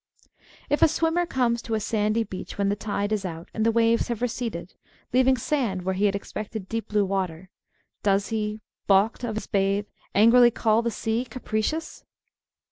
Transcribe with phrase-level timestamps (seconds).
[0.67, 3.25] If a swimmer comes to a sandy beach when the tide 20 Married Love is
[3.25, 4.73] out and the waves have receded,
[5.13, 7.51] leaving sand where he had expected deep blue water—
[8.11, 9.85] does he, baulked of his bathe,
[10.15, 12.03] angrily call the sea" capricious